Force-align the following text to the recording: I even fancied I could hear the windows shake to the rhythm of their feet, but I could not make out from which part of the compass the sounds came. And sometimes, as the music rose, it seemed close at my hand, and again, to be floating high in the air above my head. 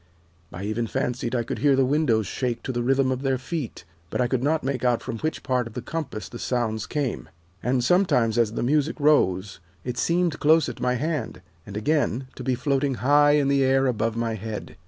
I 0.51 0.63
even 0.63 0.87
fancied 0.87 1.35
I 1.35 1.43
could 1.43 1.59
hear 1.59 1.75
the 1.75 1.85
windows 1.85 2.25
shake 2.25 2.63
to 2.63 2.71
the 2.71 2.81
rhythm 2.81 3.11
of 3.11 3.21
their 3.21 3.37
feet, 3.37 3.85
but 4.09 4.19
I 4.19 4.25
could 4.25 4.41
not 4.41 4.63
make 4.63 4.83
out 4.83 5.03
from 5.03 5.19
which 5.19 5.43
part 5.43 5.67
of 5.67 5.73
the 5.73 5.81
compass 5.83 6.27
the 6.27 6.39
sounds 6.39 6.87
came. 6.87 7.29
And 7.61 7.83
sometimes, 7.83 8.39
as 8.39 8.53
the 8.53 8.63
music 8.63 8.99
rose, 8.99 9.59
it 9.83 9.99
seemed 9.99 10.39
close 10.39 10.67
at 10.67 10.81
my 10.81 10.95
hand, 10.95 11.43
and 11.67 11.77
again, 11.77 12.27
to 12.33 12.43
be 12.43 12.55
floating 12.55 12.95
high 12.95 13.33
in 13.33 13.47
the 13.47 13.63
air 13.63 13.85
above 13.85 14.15
my 14.15 14.33
head. 14.33 14.75